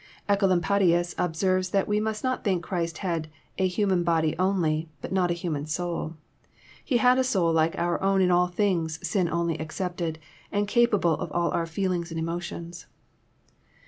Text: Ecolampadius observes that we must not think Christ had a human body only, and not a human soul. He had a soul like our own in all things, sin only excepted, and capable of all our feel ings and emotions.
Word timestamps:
Ecolampadius 0.27 1.13
observes 1.19 1.69
that 1.69 1.87
we 1.87 1.99
must 1.99 2.23
not 2.23 2.43
think 2.43 2.63
Christ 2.63 2.97
had 3.05 3.27
a 3.59 3.67
human 3.67 4.03
body 4.03 4.35
only, 4.39 4.89
and 5.03 5.11
not 5.11 5.29
a 5.29 5.35
human 5.35 5.67
soul. 5.67 6.15
He 6.83 6.97
had 6.97 7.19
a 7.19 7.23
soul 7.23 7.53
like 7.53 7.77
our 7.77 8.01
own 8.01 8.19
in 8.19 8.31
all 8.31 8.47
things, 8.47 8.97
sin 9.07 9.29
only 9.29 9.59
excepted, 9.59 10.17
and 10.51 10.67
capable 10.67 11.13
of 11.13 11.31
all 11.33 11.51
our 11.51 11.67
feel 11.67 11.91
ings 11.91 12.09
and 12.09 12.19
emotions. 12.19 12.87